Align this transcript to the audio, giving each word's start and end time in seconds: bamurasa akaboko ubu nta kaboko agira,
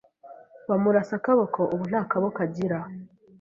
bamurasa 0.69 1.13
akaboko 1.19 1.59
ubu 1.73 1.83
nta 1.89 2.01
kaboko 2.11 2.37
agira, 2.47 2.77